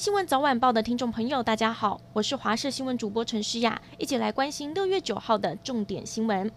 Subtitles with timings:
[0.00, 6.50] 新闻早晚报的听众朋友，大家好，我是华视新闻主播陈诗雅，一起来关心六月九号的重点新闻。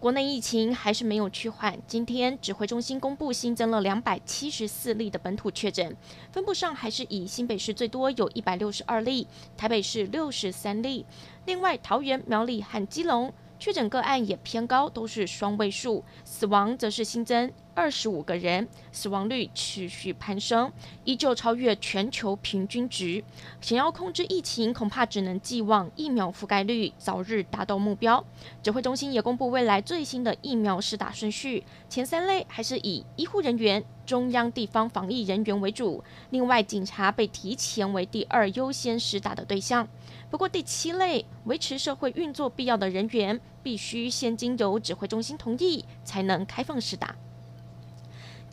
[0.00, 5.94] 国内疫情还是没有趋缓，今天指挥中心公布新增了两百七十四例的本土确诊，
[6.32, 9.28] 分布上还是以新北市最多，有一百六十二例，
[9.58, 11.04] 台北市六十三例，
[11.44, 13.30] 另外桃园、苗栗和基隆。
[13.56, 20.72] 确诊个案也偏高，都是双位数，死亡则是新增二十五个人，死亡率持续攀升，
[21.04, 23.22] 依旧超越全球平均值。
[23.60, 28.24] 想要控制疫情，恐怕只能寄望疫苗覆盖率早日达到目标。
[28.62, 39.88] 指挥中心也公布未来最新的疫苗施打顺序，前三类还是以医护人员、中央地方防疫人员为主，另外警察被提前为第二优先施打的对象。
[40.30, 47.14] 不过第七类维持社会运作必要的人员，必须先经由指挥中心同意，才能开放施打。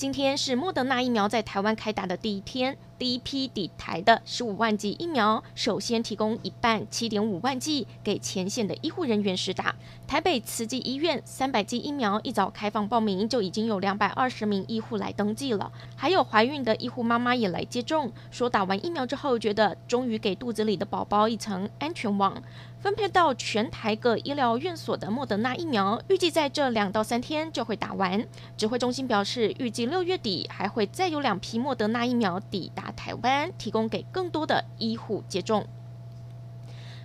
[0.02, 9.76] 今天是莫德纳疫苗在台湾开打的第一天，第一批抵台的十五万剂疫苗，首先提供一半七点五万剂给前线的医护人员施打。
[10.08, 22.42] 台北慈济医院三百剂疫苗一早开放报名，就已经有两百二十名医护来登记了，还有怀孕的医护妈妈也来接种，说打完疫苗之后，觉得终于给肚子里的宝宝一层安全网。
[22.82, 28.26] 分配到全台各医疗院所的莫德纳疫苗，预计在这两到三天就会打完。
[28.58, 35.68] 指挥中心表示，预计六月底还会再有两批莫德纳疫苗抵达台湾，提供给更多的医护接种。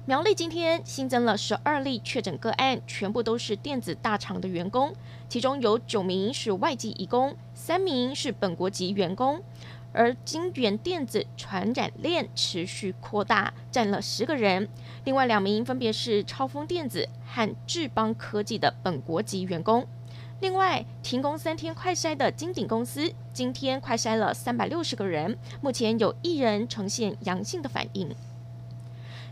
[0.05, 4.95] 苗栗今天新增了十二例确诊个案，全部都是电子大厂的员工，
[5.29, 9.43] 其中有九名是外籍移工，三名是本国籍员工。
[9.93, 14.69] 而金元电子传染链持续扩大，占了十个人。
[15.03, 19.89] 另外两名分别是超丰电子和智邦科技的本国籍员工。
[20.41, 28.15] 另外停工三天快筛的金鼎公司，今天快筛了三百六十个人，目前有一人呈现阳性的反应。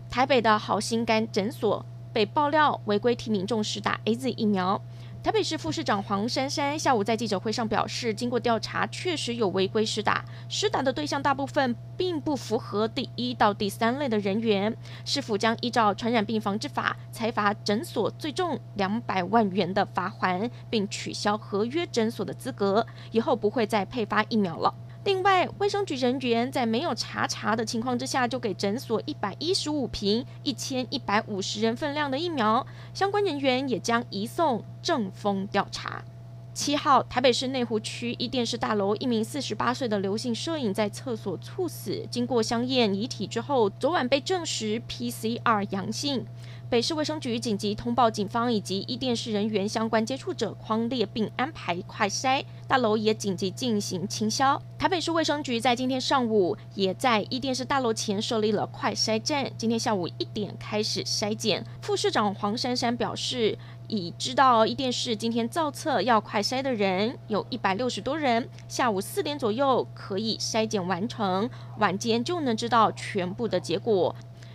[0.09, 4.81] 台北的好心肝诊所被爆料违规替民众施打 AZ 疫苗。
[5.25, 14.77] 台北市副市长黄珊珊下午在记者会上表示，经过调查，确实有违规施打，施打的对象大部分并不符合第一到第三类的人员。
[15.07, 24.75] 市府将依照传染病防治法，裁罚诊所最重两百万元的罚锾，并取消合约诊所的资格，以后不会再配发疫苗了。
[25.05, 36.03] 另外，卫生局人员在没有查查的情况之下，就给诊所一百一十五瓶一千一百五十人份量的疫苗，相关人员也将移送政风调查。
[36.55, 46.25] 七号，台北市内湖区一电视大楼一名四十八岁的刘姓摄影在厕所猝死，经过香验遗体之后，昨晚被证实 PCR 阳性。
[46.71, 54.61] 北市卫生局紧急通报警方以及一电视人员相关接触者匡列，并安排快筛，大楼也紧急进行清消。
[54.79, 61.65] 台北市卫生局在今天上午也在一电视大楼前设立了快筛站，今天下午一点开始筛检。
[61.83, 63.57] 副市长黄珊珊表示，
[63.97, 74.15] 已知道一电视今天造册要快筛的人有一百六十多人，下午四点左右可以筛检完成，晚间就能知道全部的结果。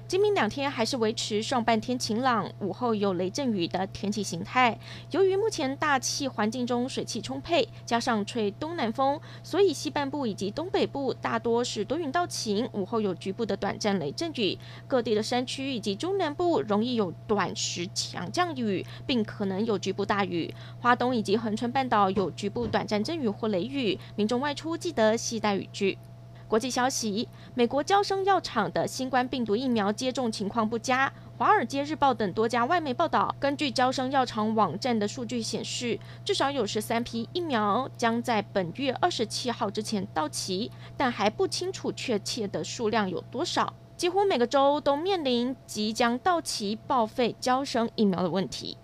[0.10, 4.76] 今明两天还是维持上半天晴朗，午后有雷阵雨的天气形态。
[5.12, 14.58] 由于目前大气环境中水汽充沛，加上吹东南风，所以西半部以及东北部大多是多云到晴，午后有局部的短暂雷阵雨。
[14.88, 20.52] 各地的山区以及中南部容易有短时强降雨，并可能有局部大雨。
[20.80, 26.00] 花东以及恒春半岛有局部短暂阵雨或雷雨，民众外出记得携带雨具。
[26.50, 31.08] 国际消息：美国娇生药厂的新冠病毒疫苗接种情况不佳。
[31.38, 43.72] 《华尔街日报》等多家外媒报道，根据娇生药厂网站的数据显示，至少有十三批疫苗将在本月二十七号之前到期，但还不清楚确切的数量有多少。
[43.96, 48.76] 几乎每个州都面临即将到期报废娇生疫苗的问题。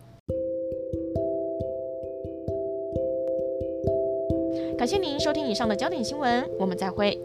[4.78, 7.20] 感谢您收听以上的焦点新闻，我们再会。